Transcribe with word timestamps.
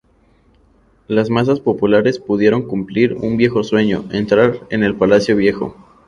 Las 1.07 1.29
masas 1.29 1.59
populares 1.59 2.17
pudieron 2.17 2.63
cumplir 2.63 3.13
un 3.13 3.37
viejo 3.37 3.63
sueño, 3.63 4.03
entrar 4.11 4.59
en 4.71 4.81
el 4.83 4.95
Palacio 4.95 5.35
Viejo. 5.35 5.75